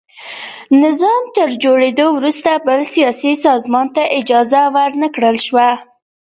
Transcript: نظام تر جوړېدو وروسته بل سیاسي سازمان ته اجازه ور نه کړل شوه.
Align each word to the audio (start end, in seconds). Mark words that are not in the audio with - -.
نظام 0.83 1.23
تر 1.35 1.49
جوړېدو 1.63 2.07
وروسته 2.17 2.49
بل 2.67 2.79
سیاسي 2.93 3.33
سازمان 3.45 3.87
ته 3.95 4.03
اجازه 4.19 4.61
ور 4.75 4.91
نه 5.01 5.07
کړل 5.15 5.37
شوه. 5.47 5.69